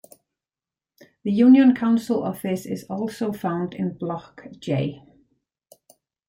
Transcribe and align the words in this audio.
The 1.21 1.31
Union 1.31 1.75
Council 1.75 2.23
Office 2.23 2.65
is 2.65 2.85
also 2.85 3.31
found 3.31 3.75
in 3.75 3.93
Block 3.99 4.47
J. 4.57 5.03